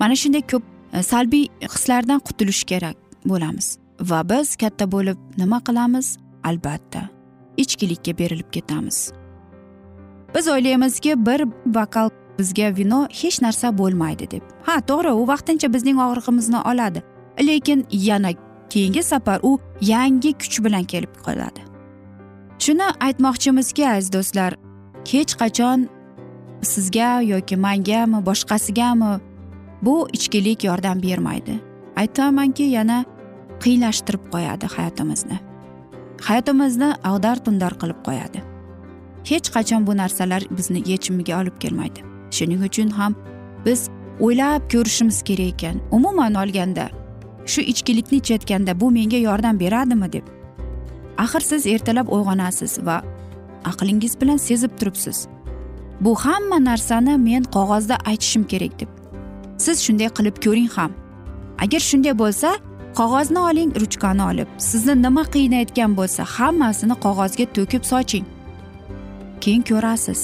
mana 0.00 0.16
shunday 0.22 0.42
ko'p 0.52 0.64
e, 0.92 1.02
salbiy 1.02 1.48
hislardan 1.62 2.20
qutulish 2.26 2.64
kerak 2.70 2.96
bo'lamiz. 3.24 3.78
Va 4.00 4.20
biz 4.30 4.56
katta 4.56 4.92
bo'lib 4.92 5.18
nima 5.38 5.60
qilamiz? 5.68 6.18
Albatta 6.44 7.08
ichkilikka 7.56 8.18
berilib 8.18 8.50
ketamiz. 8.52 9.12
Biz 10.34 10.48
o'ylaymizki 10.48 11.26
bir 11.26 11.40
bokal 11.66 12.10
bizga 12.38 12.76
vino 12.76 13.06
hech 13.20 13.40
narsa 13.42 13.70
bo'lmaydi 13.78 14.30
deb. 14.30 14.42
Ha 14.66 14.80
to'g'ri 14.88 15.12
u 15.20 15.26
vaqtincha 15.32 15.72
bizning 15.74 15.98
og'rig'imizni 16.06 16.60
oladi. 16.70 17.02
Lekin 17.48 17.86
yana 17.90 18.30
keyingi 18.70 19.02
safar 19.02 19.40
u 19.42 19.58
yangi 19.80 20.32
kuch 20.32 20.58
bilan 20.64 20.84
kelib 20.84 21.14
qoladi. 21.26 21.60
Shuni 22.58 22.88
aytmoqchimizki 23.06 23.88
aziz 23.88 24.12
do'stlar 24.12 24.56
hech 25.12 25.32
qachon 25.40 25.88
sizga 26.62 27.10
yoki 27.32 27.56
mangami 27.56 28.18
boshqasigami 28.28 29.12
bu 29.82 30.08
ichkilik 30.12 30.64
yordam 30.64 31.02
bermaydi. 31.02 31.60
Aytamanki 31.96 32.62
yana 32.62 33.04
qiyinlashtirib 33.62 34.24
qo'yadi 34.32 34.66
hayotimizni. 34.76 35.38
Hayotimizni 36.28 36.90
ag'dar 37.10 37.36
tundar 37.44 37.72
qilib 37.80 38.00
qo'yadi. 38.08 38.40
Hech 39.30 39.48
qachon 39.56 39.86
bu 39.86 39.96
narsalar 39.96 40.42
bizni 40.58 40.80
yechimiga 40.90 41.40
olib 41.40 41.56
kelmaydi. 41.62 42.00
Shuning 42.38 42.62
uchun 42.68 42.90
ham 42.98 43.12
biz 43.66 43.80
o'ylab 44.20 44.62
ko'rishimiz 44.72 45.22
kerak 45.28 45.48
ekan. 45.54 45.76
Umuman 45.90 46.34
olganda 46.42 46.90
shu 47.46 47.60
ichkilikni 47.60 48.18
ichayotganda 48.18 48.80
bu 48.80 48.90
menga 48.90 49.16
yordam 49.16 49.60
beradimi 49.60 50.12
deb. 50.12 50.26
Axir 51.18 51.40
siz 51.40 51.66
ertalab 51.66 52.08
uyg'onasiz 52.08 52.86
va 52.86 53.02
aqlingiz 53.64 54.20
bilan 54.20 54.36
sezib 54.36 54.70
turibsiz. 54.78 55.26
Bu 56.00 56.14
hamma 56.14 56.64
narsani 56.64 57.16
men 57.16 57.42
qog'ozda 57.42 57.96
aytishim 58.04 58.44
kerak 58.44 58.80
deb. 58.80 58.88
Siz 59.58 59.76
shunday 59.84 60.08
qilib 60.16 60.36
ko'ring 60.44 60.70
ham. 60.76 60.92
Agar 61.58 61.80
shunday 61.80 62.18
bo'lsa 62.22 62.48
qog'ozni 62.98 63.38
oling 63.38 63.70
ruchkani 63.80 64.22
olib. 64.30 64.48
Sizni 64.58 64.94
nima 65.02 65.24
qiynayotgan 65.34 65.96
bo'lsa 65.98 66.22
hammasini 66.36 66.96
qog'ozga 67.04 67.46
to'kib 67.56 67.82
soching. 67.92 68.26
Keyin 69.40 69.62
ko'rasiz. 69.62 70.20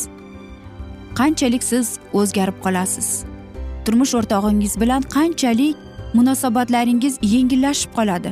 Qanchalik 1.19 1.63
siz 1.63 1.99
o'zgarib 2.13 2.59
qolasiz? 2.65 3.09
Turmush 3.85 4.15
o'rtog'ingiz 4.19 4.75
bilan 4.83 5.03
qanchalik 5.17 5.77
munosabatlaringiz 6.15 7.19
yengillashib 7.23 7.91
qoladi? 7.99 8.31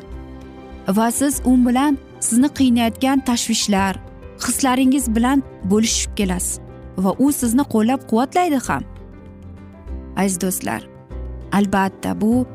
Va 0.97 1.11
siz 1.11 1.41
u 1.45 1.53
bilan 1.67 1.99
sizni 2.21 2.49
qiynayotgan 2.59 3.25
tashvishlar 3.29 3.95
hislaringiz 4.47 5.15
bilan 5.17 5.43
bo'lishib 5.71 6.13
kelasiz 6.19 6.61
va 7.05 7.11
u 7.19 7.33
sizni 7.41 7.65
qo'llab 7.75 8.01
quvvatlaydi 8.11 8.61
ham. 8.67 8.83
Aziz 10.17 10.41
do'stlar 10.45 10.83
albatta 11.53 12.21
bu 12.21 12.47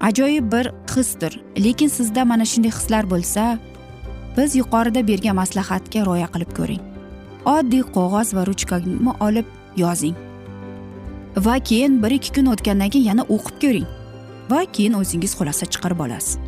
ajoyib 0.00 0.52
bir 0.52 0.66
hisdir 0.96 1.32
lekin 1.64 1.88
sizda 1.88 2.24
mana 2.24 2.44
shunday 2.52 2.72
hislar 2.78 3.04
bo'lsa 3.12 3.58
biz 4.36 4.56
yuqorida 4.60 5.06
bergan 5.10 5.36
maslahatga 5.42 6.00
rioya 6.06 6.28
qilib 6.34 6.52
ko'ring. 6.58 6.93
Oddiy 7.44 7.82
qog'oz 7.96 8.34
va 8.36 8.46
ruchkani 8.46 9.12
olib 9.20 9.46
yozing. 9.76 10.16
Va 11.36 11.58
keyin 11.58 12.02
bir 12.02 12.10
ikki 12.10 12.32
kun 12.32 12.46
o'tgandan 12.46 12.90
keyin 12.90 13.06
yana 13.10 13.22
o'qib 13.22 13.60
ko'ring. 13.62 13.86
Va 14.50 14.64
keyin 14.72 14.92
o'zingiz 15.00 15.34
xulosa 15.38 15.66
chiqarib 15.66 16.00
olasiz. 16.06 16.38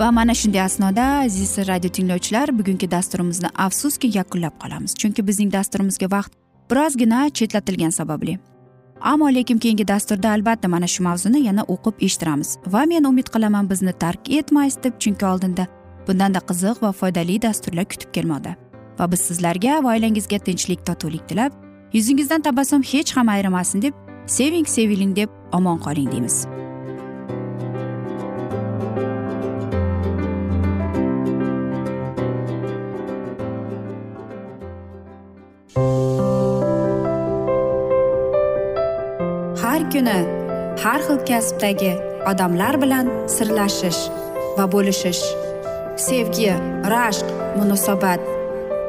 Va 0.00 0.10
mana 0.10 0.34
shunday 0.34 0.62
asnoda 0.62 1.04
aziz 1.24 1.58
radio 1.68 1.90
tinglovchilar 1.90 2.58
bugungi 2.58 2.90
dasturimizni 2.90 3.48
afsuski 3.54 4.08
yakunlab 4.18 4.54
qolamiz. 4.62 4.94
Chunki 5.00 5.26
bizning 5.26 5.52
dasturimizga 5.52 6.08
vaqt 6.16 6.32
birozgina 6.70 7.28
chetlatilgani 7.30 7.92
sababli. 7.92 8.38
Ammo 9.00 9.28
lekin 9.34 9.58
keyingi 9.58 9.88
dasturda 9.88 10.30
albatta 10.30 10.68
mana 10.68 10.86
shu 10.86 11.02
mavzuni 11.02 11.44
yana 11.48 11.62
o'qib 11.74 12.02
eshittiramiz. 12.06 12.56
Va 12.66 12.86
men 12.86 13.04
umid 13.04 13.28
qilaman 13.34 13.70
bizni 13.70 13.92
tark 13.92 14.30
etmaysiz 14.38 14.82
deb 14.84 14.94
chunki 15.02 15.26
oldinda 15.26 15.66
bundanda 16.08 16.40
qiziq 16.48 16.82
va 16.82 16.92
foydali 16.92 17.42
dasturlar 17.42 17.84
kutib 17.84 18.12
kelmoqda. 18.16 18.69
Va 19.00 19.08
biz 19.12 19.20
sizlarga 19.30 19.80
va 19.84 19.94
oilangizga 19.94 20.38
tinchlik 20.46 20.86
totuvlik 20.86 21.28
tilab 21.28 21.52
yuzingizdan 21.96 22.42
tabassum 22.46 22.82
hech 22.92 23.16
ham 23.16 23.28
ayrimasin 23.34 23.82
deb 23.82 23.94
seving 24.26 24.66
seviling 24.76 25.16
deb 25.16 25.30
omon 25.52 25.78
qoling 25.84 26.10
deymiz. 26.12 26.36
Har 39.62 39.82
kuni 39.92 40.18
har 40.82 41.00
xil 41.06 41.18
kasbdagi 41.30 41.92
odamlar 42.30 42.74
bilan 42.82 43.06
sirlashish 43.36 44.02
va 44.58 44.64
bo'lishish 44.74 45.24
sevgi 46.08 46.52
rashq 46.92 47.26
munosabat 47.58 48.39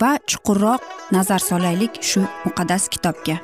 va 0.00 0.18
chuqurroq 0.26 0.82
nazar 1.12 1.38
solaylik 1.38 2.02
shu 2.02 2.20
muqaddas 2.44 2.88
kitobga. 2.88 3.36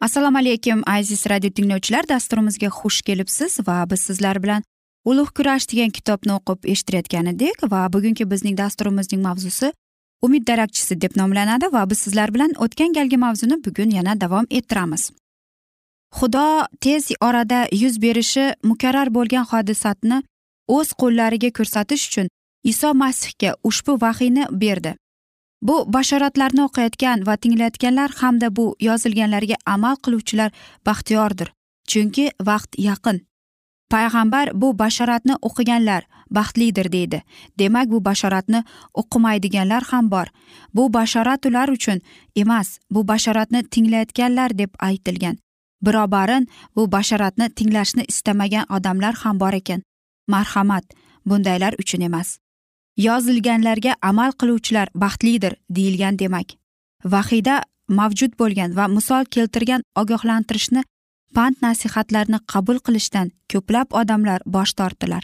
Assalomu 0.00 0.38
alaykum 0.38 0.82
aziz 0.86 1.26
radio 1.30 1.50
tinglovchilar. 1.50 2.08
Dasturimizga 2.08 2.68
xush 2.78 3.02
kelibsiz 3.02 3.58
va 3.66 3.84
biz 3.90 4.00
sizlar 4.00 4.42
bilan 4.42 4.62
ulug' 5.04 5.32
kurash 5.36 5.66
degan 5.70 5.90
kitobni 5.90 6.32
o'qib 6.38 6.68
eshittirayotgan 6.72 7.26
edik 7.32 7.64
va 7.72 7.80
bugungi 7.92 8.30
bizning 8.30 8.58
dasturimizning 8.58 9.22
mavzusi 9.22 9.72
umid 10.22 10.46
darakchisi 10.46 11.00
deb 11.00 11.16
nomlanadi 11.16 11.72
va 11.72 11.90
biz 11.90 11.98
sizlar 11.98 12.34
bilan 12.34 12.52
o'tgan 12.64 12.92
galgi 12.92 13.16
mavzuni 13.16 13.64
bugun 13.64 13.90
yana 13.98 14.20
davom 14.20 14.46
ettiramiz. 14.50 15.10
Xudo 16.18 16.66
tez 16.80 17.10
orada 17.20 17.66
yuz 17.72 18.02
berishi 18.02 18.54
mukarrar 18.62 19.08
bo'lgan 19.14 19.44
hodisatni 19.50 20.22
o'z 20.76 20.92
qo'llariga 21.00 21.50
ko'rsatish 21.58 22.04
uchun 22.08 22.28
iso 22.64 22.94
masihga 22.94 23.54
ushbu 23.64 23.98
vahiyni 24.00 24.46
berdi. 24.50 24.94
Bu 25.62 25.84
bashoratlarni 25.92 26.62
o'qiyotgan 26.68 27.26
va 27.26 27.36
tinglayotganlar 27.36 28.10
hamda 28.20 28.56
bu 28.56 28.76
yozilganlarga 28.80 29.56
amal 29.66 29.96
qiluvchilar 29.96 30.50
baxtiyordir 30.86 31.52
chunki 31.88 32.30
vaqt 32.48 32.78
yaqin. 32.78 33.24
Payg'ambar 33.90 34.52
bu 34.60 34.78
bashoratni 34.78 35.34
o'qiganlar 35.48 36.02
baxtlidir 36.30 36.92
deydi. 36.92 37.22
Demak 37.58 37.86
bu 37.92 38.04
bashoratni 38.04 38.60
o'qimaydiganlar 39.00 39.82
ham 39.90 40.10
bor. 40.10 40.26
Bu 40.74 40.92
bashorat 40.92 41.46
ular 41.46 41.68
uchun 41.68 42.00
emas 42.36 42.78
bu 42.90 43.08
bashoratni 43.08 43.62
tinglayotganlar 43.72 44.58
deb 44.58 44.70
aytilgan. 44.78 45.38
Birobarin 45.82 46.48
bu 46.76 46.92
bashoratni 46.92 47.50
tinglashni 47.50 48.04
istamagan 48.08 48.66
odamlar 48.76 49.14
ham 49.14 49.40
bor 49.40 49.52
ekan. 49.52 49.82
Marhamat 50.28 50.84
bundaylar 51.26 51.74
uchun 51.78 52.00
emas. 52.00 52.38
Yozilganlarga 53.06 53.96
amal 54.02 54.32
qiluvchilar 54.40 54.88
baxtlidir 54.94 55.54
deyilgan 55.70 56.18
demak. 56.18 56.48
Vahiyda 57.04 57.62
mavjud 57.88 58.32
bo'lgan 58.40 58.76
va 58.76 58.88
misol 58.88 59.24
keltirgan 59.34 59.82
ogohlantirishni 60.00 60.82
pand 61.34 61.56
nasihatlarni 61.62 62.38
qabul 62.52 62.78
qilishdan 62.86 63.30
ko'plab 63.52 63.94
odamlar 64.00 64.40
bosh 64.46 64.72
tortdilar. 64.78 65.22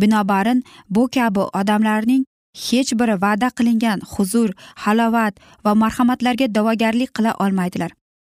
Binobarin 0.00 0.64
bu 0.90 1.08
kabi 1.14 1.42
odamlarning 1.60 2.24
hech 2.66 2.92
biri 3.00 3.16
va'da 3.24 3.48
qilingan 3.58 4.00
huzur 4.12 4.50
halovat 4.84 5.34
va 5.64 5.74
marhamatlarga 5.74 6.46
da'vogarlik 6.54 7.10
qila 7.16 7.32
olmaydilar. 7.44 7.92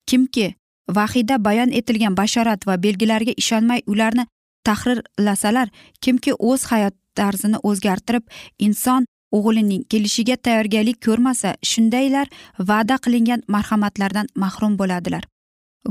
Kimki 0.10 0.56
vahiyda 0.98 1.44
bayon 1.48 1.72
etilgan 1.80 2.18
bashorat 2.18 2.68
va 2.68 2.84
belgilarga 2.84 3.34
ishonmay 3.38 3.82
ularni 3.88 4.26
tahrirlasalar 4.68 5.68
kimki 6.02 6.34
o'z 6.50 6.66
hayot 6.72 6.96
tarzini 7.20 7.60
o'zgartirib 7.70 8.26
inson 8.68 9.06
o'g'lining 9.38 9.84
kelishiga 9.92 10.36
tayyorgarlik 10.46 11.00
ko'rmasa 11.06 11.56
shundaylar 11.72 12.28
va'da 12.70 12.98
qilingan 13.06 13.42
marhamatlardan 13.56 14.28
mahrum 14.44 14.78
bo'ladilar. 14.82 15.24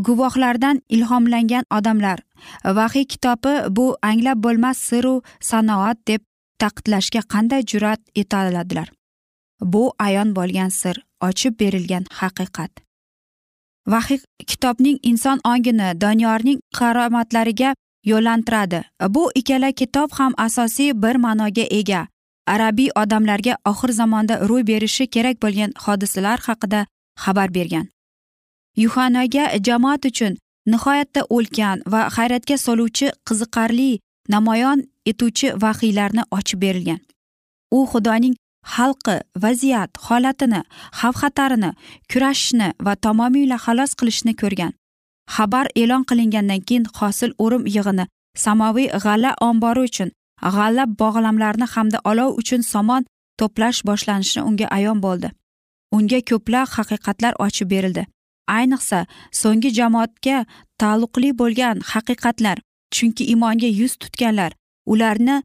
Guvohlardan 0.07 0.83
ilhomlangan 0.89 1.65
odamlar. 1.79 2.19
Vahiy 2.79 3.07
kitobi 3.13 3.53
bu 3.77 3.87
anglab 4.03 4.43
bo'lmas 4.45 4.79
siru 4.89 5.15
sanoat 5.41 5.99
deb 6.09 6.23
taqidlashga 6.63 7.23
qanday 7.33 7.63
jur'at 7.71 8.01
eta 8.15 8.49
oladilar? 8.49 8.89
Bu 9.63 9.93
ayon 9.99 10.35
bo'lgan 10.37 10.69
sir 10.81 10.97
ochib 11.29 11.61
berilgan 11.61 12.05
haqiqat. 12.21 12.73
Vahiy 13.93 14.21
kitobning 14.51 14.99
inson 15.03 15.41
ongini 15.45 15.89
doniyorning 16.01 16.59
karomatlariga 16.79 17.75
yo'llantiradi. 18.11 18.81
Bu 19.09 19.31
ikkala 19.35 19.73
kitob 19.73 20.11
ham 20.19 20.33
asosiy 20.47 20.93
bir 21.03 21.17
ma'noga 21.25 21.67
ega. 21.81 22.07
Arabiy 22.47 22.91
odamlarga 23.03 23.55
oxir 23.71 23.91
zamonda 24.01 24.35
ro'y 24.49 24.63
berishi 24.67 25.07
kerak 25.07 25.37
bo'lgan 25.43 25.71
hodisalar 25.85 26.39
haqida 26.47 26.87
xabar 27.25 27.55
bergan. 27.55 27.87
Yuhanaga 28.77 29.45
jamoat 29.67 30.05
uchun 30.11 30.37
nihoyatda 30.67 31.23
ulkan 31.31 31.83
va 31.93 32.01
hayratga 32.17 32.57
soluvchi 32.67 33.07
qiziqarli 33.29 33.99
namoyon 34.29 34.79
etuvchi 35.11 35.49
vahiylarni 35.63 36.23
ochib 36.31 36.61
berilgan. 36.65 37.01
U 37.77 37.79
xudoning 37.93 38.35
xalqi 38.75 39.17
vaziyat 39.45 39.91
holatini 40.07 40.61
xavf 40.99 41.17
xatarini 41.23 41.71
kurashishni 42.11 42.69
va 42.87 42.95
tamomiyla 43.05 43.57
xalos 43.65 43.93
qilishni 43.99 44.33
ko'rgan. 44.43 44.73
Xabar 45.35 45.67
e'lon 45.81 46.03
qilingandan 46.09 46.61
keyin 46.69 46.85
hosil 46.99 47.31
o'rim 47.45 47.65
yig'ini 47.77 48.05
samoviy 48.45 48.89
g'alla 49.05 49.31
ombori 49.49 49.81
uchun 49.89 50.11
g'alla 50.57 50.85
bog'lamlarni 51.01 51.67
hamda 51.75 51.99
olov 52.11 52.31
uchun 52.41 52.63
somon 52.73 53.03
to'plash 53.39 53.81
boshlanishi 53.89 54.41
unga 54.49 54.67
ayon 54.79 54.99
bo'ldi. 55.07 55.29
Unga 55.97 56.21
ko'plab 56.31 56.69
haqiqatlar 56.77 57.33
ochib 57.47 57.69
berildi. 57.75 58.03
Ayniqsa 58.59 58.99
so'nggi 59.41 59.71
jamoatga 59.79 60.37
taalluqli 60.81 61.31
bo'lgan 61.41 61.77
haqiqatlar 61.93 62.57
chunki 62.95 63.25
imonga 63.35 63.71
yuz 63.81 63.93
tutganlar 64.03 64.53
ularni 64.93 65.37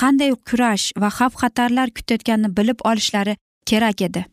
qanday 0.00 0.32
kurash 0.48 0.84
va 1.02 1.08
xavf 1.18 1.34
xatarlar 1.42 1.88
kutayotganini 1.96 2.56
bilib 2.58 2.78
olishlari 2.90 3.34
kerak 3.68 4.02
edi. 4.08 4.24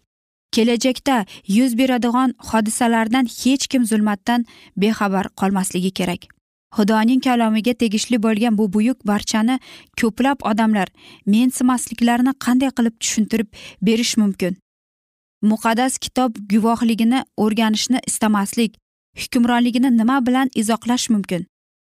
Kelajakda 0.52 1.26
yuz 1.48 1.78
beradigan 1.78 2.34
hodisalardan 2.50 3.26
hech 3.26 3.68
kim 3.68 3.86
zulmatdan 3.86 4.46
bexabar 4.78 5.26
qolmasligi 5.40 5.92
kerak. 5.92 6.22
Xudoning 6.76 7.22
kalomiga 7.24 7.74
tegishli 7.74 8.18
bo'lgan 8.24 8.58
bu 8.58 8.74
buyuk 8.74 9.00
barchani 9.08 9.60
ko'plab 10.02 10.40
odamlar 10.52 10.88
mensimasliklarini 11.26 12.34
qanday 12.46 12.72
qilib 12.78 12.96
tushuntirib 13.02 13.48
berish 13.82 14.18
mumkin? 14.22 14.58
Muqaddas 15.52 15.98
kitob 15.98 16.32
guvohligini 16.52 17.24
o'rganishni 17.44 18.00
istamaslik 18.10 18.78
hukmronligini 19.22 19.98
nima 19.98 20.26
bilan 20.28 20.50
izohlash 20.56 21.10
mumkin? 21.10 21.46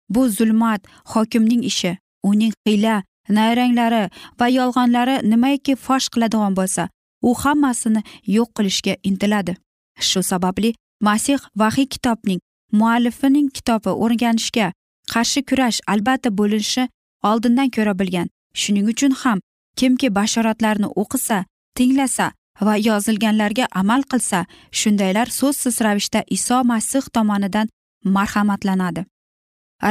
Bu 0.09 0.29
zulmat 0.29 0.81
hokimning 1.13 1.63
ishi 1.71 1.97
uning 2.23 2.53
hiyla 2.67 3.03
nayranglari 3.29 4.03
va 4.39 4.47
yolg'onlari 4.59 5.15
nimaiki 5.31 5.75
fosh 5.75 6.07
qiladigan 6.13 6.55
bo'lsa 6.59 6.89
u 7.21 7.33
hammasini 7.41 8.01
yo'q 8.35 8.49
qilishga 8.57 8.95
intiladi. 9.03 9.55
Shu 9.99 10.23
sababli 10.23 10.73
masih 11.01 11.39
vahiy 11.55 11.87
kitobning 11.93 12.39
muallifining 12.71 13.49
kitobi 13.57 13.91
o'rganishga 14.03 14.71
qarshi 15.13 15.41
kurash 15.49 15.79
albatta 15.93 16.29
bo'linishi 16.39 16.87
oldindan 17.29 17.69
ko'ra 17.75 17.93
bilgan. 17.99 18.27
Shuning 18.53 18.87
uchun 18.93 19.11
ham 19.21 19.39
kimki 19.79 20.07
bashoratlarni 20.17 20.87
o'qisa 21.01 21.37
tinglasa 21.77 22.31
va 22.65 22.75
yozilganlarga 22.87 23.65
amal 23.81 24.01
qilsa 24.11 24.39
shundaylar 24.79 25.27
so'zsiz 25.39 25.75
ravishda 25.85 26.23
iso 26.37 26.63
masih 26.71 27.05
tomonidan 27.15 27.67
marhamatlanadi. 28.15 29.05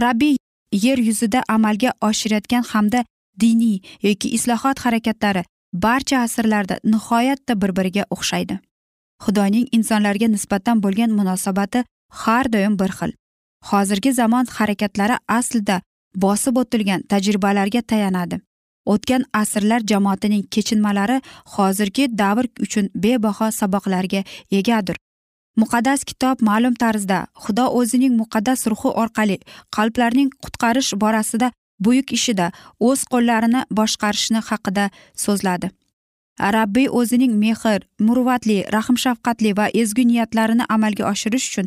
Rabbiy 0.04 0.36
yer 0.72 0.98
yuzida 1.08 1.42
amalga 1.48 1.90
oshirayotgan 2.08 2.64
hamda 2.72 3.04
diniy 3.40 3.78
yoki 4.02 4.28
islohot 4.36 4.78
harakatlari 4.84 5.42
barcha 5.72 6.18
asrlarda 6.18 6.80
nihoyatda 6.84 7.60
bir 7.62 7.76
biriga 7.76 8.04
o'xshaydi. 8.10 8.58
Xudoning 9.24 9.68
insonlarga 9.72 10.28
nisbatan 10.28 10.82
bo'lgan 10.82 11.10
munosabati 11.10 11.84
har 12.08 12.52
doim 12.52 12.78
bir 12.78 12.90
xil. 12.98 13.12
Hozirgi 13.70 14.12
zamon 14.12 14.46
harakatlari 14.56 15.16
aslida 15.28 15.80
bosib 16.14 16.56
o'tilgan 16.56 17.02
tajribalarga 17.10 17.82
tayanadi. 17.82 18.40
O'tgan 18.86 19.24
asrlar 19.32 19.80
jamoatining 19.90 20.44
kechinmalari 20.54 21.20
hozirgi 21.54 22.08
davr 22.18 22.46
uchun 22.64 22.88
bebaho 22.94 23.50
saboqlarga 23.60 24.24
egadir. 24.50 24.96
Muqaddas 25.60 26.04
kitob 26.04 26.36
ma'lum 26.48 26.74
tarzda 26.82 27.26
xudo 27.44 27.64
o'zining 27.78 28.14
muqaddas 28.20 28.60
ruhi 28.70 28.90
orqali 29.02 29.36
qalblarning 29.76 30.30
qutqarish 30.44 30.92
borasida 31.02 31.50
buyuk 31.80 32.12
ishida 32.12 32.52
o'z 32.88 33.04
qo'llarini 33.12 33.60
boshqarishni 33.78 34.40
haqida 34.48 34.90
so'zladi. 35.24 35.70
Rabbiy 36.56 36.88
o'zining 36.98 37.32
mehr 37.42 37.80
muruvvatli 37.98 38.58
rahm 38.72 38.96
shafqatli 39.04 39.56
va 39.56 39.66
ezgu 39.80 40.02
niyatlarini 40.10 40.64
amalga 40.68 41.04
oshirish 41.12 41.46
uchun 41.50 41.66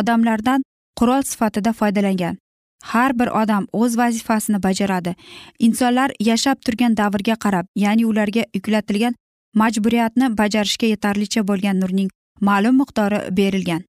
odamlardan 0.00 0.62
qurol 0.98 1.22
sifatida 1.30 1.72
foydalangan. 1.72 2.38
Har 2.82 3.18
bir 3.18 3.28
odam 3.42 3.66
o'z 3.72 3.98
vazifasini 3.98 4.62
bajaradi. 4.62 5.14
Insonlar 5.58 6.10
yashab 6.20 6.56
turgan 6.66 6.96
davrga 6.96 7.36
qarab 7.44 7.66
ya'ni 7.76 8.06
ularga 8.06 8.44
yuklatilgan 8.54 9.14
majburiyatni 9.54 10.36
bajarishga 10.38 10.86
yetarlicha 10.86 11.46
bo'lgan 11.48 11.80
nurning 11.82 12.10
ma'lum 12.40 12.76
miqdori 12.82 13.20
berilgan. 13.38 13.82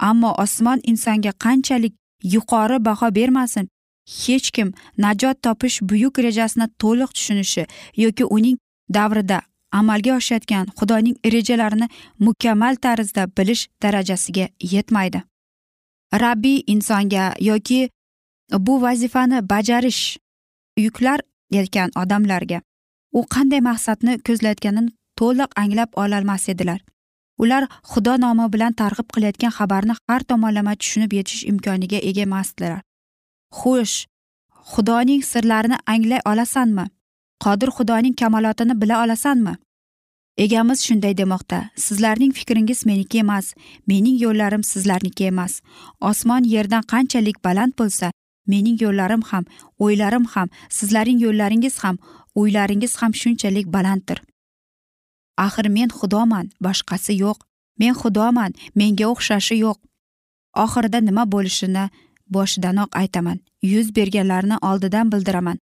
Ammo 0.00 0.30
osmon 0.44 0.80
insonga 0.82 1.32
qanchalik 1.44 1.94
yuqori 2.34 2.84
baho 2.84 3.14
bermasin 3.14 3.68
hech 4.06 4.50
kim 4.50 4.72
najot 4.98 5.42
topish 5.42 5.80
buyuk 5.82 6.18
rejasini 6.18 6.66
to'liq 6.78 7.10
tushunishi 7.16 7.66
yoki 7.96 8.24
uning 8.24 8.58
davrida 8.90 9.42
amalga 9.72 10.16
oshayotgan 10.16 10.66
xudoning 10.78 11.16
rejalarini 11.34 11.88
mukammal 12.18 12.76
tarzda 12.76 13.26
bilish 13.36 13.68
darajasiga 13.82 14.48
yetmaydi. 14.72 15.22
Rabbiy 16.22 16.62
insonga 16.66 17.34
yoki 17.40 17.90
bu 18.58 18.82
vazifani 18.82 19.48
bajarish 19.48 20.18
yuklar 20.76 21.20
etgan 21.52 21.90
odamlarga 21.96 22.60
u 23.12 23.24
qanday 23.34 23.60
maqsadni 23.60 24.18
ko'zlayotganini 24.26 24.90
to'liq 25.18 25.50
anglab 25.62 25.90
ololmas 26.02 26.48
edilar. 26.48 26.80
Ular 27.38 27.64
xudo 27.90 28.14
nomi 28.24 28.46
bilan 28.52 28.72
targ'ib 28.80 29.08
qilayotgan 29.14 29.52
xabarni 29.58 29.94
har 30.08 30.22
tomonlama 30.30 30.74
tushunib 30.80 31.12
yetish 31.18 31.44
imkoniga 31.52 31.98
ega 32.10 32.22
emasdilar. 32.28 32.80
Xo'sh 33.60 33.96
xudoning 34.72 35.22
sirlarini 35.32 35.78
anglay 35.92 36.20
olasanmi? 36.30 36.86
Qodir 37.44 37.70
xudoning 37.76 38.14
kamolotini 38.20 38.74
bila 38.80 39.04
olasanmi? 39.04 39.54
Egamiz 40.44 40.80
shunday 40.86 41.14
demoqda 41.16 41.58
sizlarning 41.76 42.32
fikringiz 42.38 42.86
meniki 42.86 43.18
emas 43.18 43.54
mening 43.86 44.16
yo'llarim 44.24 44.62
sizlarniki 44.72 45.24
emas. 45.32 45.60
Osmon 46.00 46.44
yerdan 46.54 46.82
qanchalik 46.92 47.44
baland 47.44 47.72
bo'lsa 47.80 48.12
mening 48.46 48.76
yo'llarim 48.84 49.22
ham 49.30 49.44
o'ylarim 49.78 50.24
ham 50.34 50.48
sizlarning 50.78 51.18
yo'llaringiz 51.24 51.78
ham 51.84 51.96
o'ylaringiz 52.34 52.96
ham 53.00 53.12
shunchalik 53.14 53.66
balanddir. 53.74 54.18
Axir 55.46 55.66
men 55.76 55.88
xudoman 55.98 56.46
boshqasi 56.64 57.12
yo'q. 57.24 57.38
Men 57.80 57.94
xudoman 58.00 58.50
menga 58.74 59.06
o'xshashi 59.12 59.56
yo'q. 59.64 59.78
Oxirida 60.64 60.98
nima 61.08 61.24
bo'lishini 61.34 61.84
boshidanoq 62.30 62.96
aytaman. 62.96 63.40
Yuz 63.62 63.96
berganlarni 63.96 64.56
oldidan 64.62 65.12
bildiraman. 65.12 65.58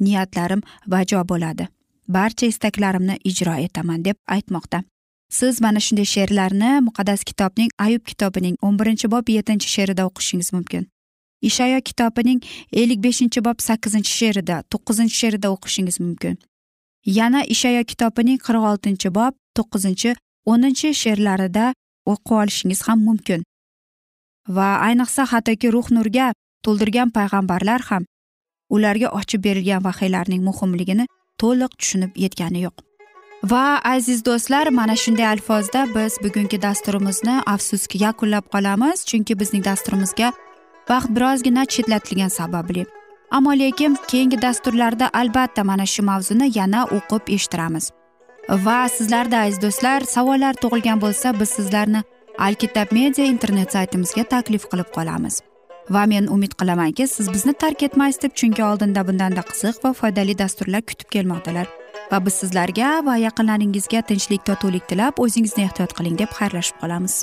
Niyatlarim 0.00 0.62
bajo 0.86 1.28
bo'ladi. 1.28 1.68
Barcha 2.08 2.46
istaklarimni 2.46 3.18
ijro 3.24 3.54
etaman 3.66 4.04
deb 4.04 4.16
aytmoqda. 4.26 4.82
Siz 5.30 5.60
mana 5.60 5.80
shunday 5.80 6.04
she'rlarni 6.04 6.72
muqaddas 6.86 7.24
kitobning 7.24 7.70
ayub 7.78 8.02
kitobining 8.10 8.56
o'n 8.62 8.78
birinchi 8.78 9.10
bob 9.10 9.28
yettinchi 9.28 9.68
she'rida 9.74 10.06
o'qishingiz 10.08 10.52
mumkin. 10.52 10.86
Ishayo 11.42 11.80
kitobining 11.88 12.40
ellik 12.72 13.00
beshinchi 13.06 13.44
bob 13.44 13.58
sakkizinchi 13.68 14.12
she'rida 14.18 14.62
to'qqizinchi 14.72 15.16
she'rida 15.20 15.48
o'qishingiz 15.54 16.00
mumkin. 16.00 16.38
Yana 17.18 17.40
ishayo 17.54 17.82
kitobining 17.84 18.38
qirq 18.46 18.68
oltinchi 18.70 19.14
bob 19.18 19.34
to'qqizinchi 19.56 20.14
o'ninchi 20.52 20.92
she'rlarida 21.02 21.72
o'qib 22.12 22.36
olishingiz 22.42 22.80
ham 22.88 22.98
mumkin. 23.08 23.44
Va 24.48 24.68
ayniqsa 24.86 25.26
hattoki 25.32 25.72
ruh 25.72 25.86
nurga 25.96 26.32
to'ldirgan 26.64 27.10
payg'ambarlar 27.16 27.80
ham 27.90 28.04
ularga 28.70 29.08
ochib 29.18 29.44
berilgan 29.46 29.84
vahiylarning 29.84 30.42
muhimligini 30.48 31.06
to'liq 31.40 31.72
tushunib 31.78 32.12
yetgani 32.24 32.60
yo'q. 32.66 32.76
Va 33.52 33.80
aziz 33.94 34.24
do'stlar 34.24 34.66
mana 34.78 34.96
shunday 34.96 35.26
alfozda 35.26 35.80
biz 35.94 36.12
bugungi 36.24 36.62
dasturimizni 36.62 37.34
afsuski 37.54 38.02
yakunlab 38.04 38.46
qolamiz 38.54 39.04
chunki 39.10 39.38
bizning 39.40 39.64
dasturimizga 39.64 40.32
vaqt 40.90 41.10
birozgina 41.16 41.64
chetlatilgani 41.66 42.30
sababli. 42.30 42.86
Ammo 43.30 43.52
lekin 43.62 43.96
keyingi 44.10 44.42
dasturlarda 44.42 45.10
albatta 45.20 45.64
mana 45.64 45.86
shu 45.86 46.02
mavzuni 46.02 46.46
yana 46.58 46.80
o'qib 46.96 47.22
eshittiramiz. 47.36 47.90
Va 48.64 48.88
sizlarda 48.96 49.36
aziz 49.44 49.60
do'stlar 49.64 50.00
savollar 50.14 50.54
tug'ilgan 50.62 50.98
bo'lsa 51.04 51.40
biz 51.40 51.48
sizlarni 51.58 52.00
alkitab 52.38 52.92
media 52.92 53.24
internet 53.24 53.72
saytimizga 53.72 54.24
taklif 54.24 54.66
qilib 54.70 54.88
qolamiz. 54.94 55.40
Va 55.94 56.06
men 56.06 56.26
umid 56.36 56.54
qilamanki 56.60 57.06
siz 57.06 57.28
bizni 57.32 57.52
tark 57.62 57.82
etmaysiz 57.86 58.22
deb 58.22 58.34
chunki 58.40 58.64
oldinda 58.64 59.04
bundanda 59.06 59.44
qiziq 59.50 59.82
va 59.84 59.92
foydali 59.92 60.34
dasturlar 60.38 60.82
kutib 60.82 61.10
kelmoqdalar. 61.16 61.68
Va 62.10 62.20
biz 62.26 62.40
sizlarga 62.42 62.90
va 63.06 63.16
yaqinlaringizga 63.26 64.02
tinchlik 64.10 64.44
totuvlik 64.48 64.88
tilab 64.88 65.20
o'zingizni 65.26 65.68
ehtiyot 65.68 65.94
qiling 65.98 66.18
deb 66.18 66.32
xayrlashib 66.38 66.80
qolamiz. 66.82 67.22